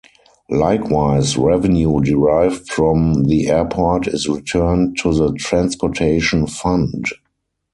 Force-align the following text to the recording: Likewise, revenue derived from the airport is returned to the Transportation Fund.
Likewise, 0.49 1.37
revenue 1.37 1.99
derived 2.01 2.71
from 2.71 3.25
the 3.25 3.49
airport 3.51 4.07
is 4.07 4.27
returned 4.27 4.97
to 4.97 5.13
the 5.13 5.31
Transportation 5.33 6.47
Fund. 6.47 7.05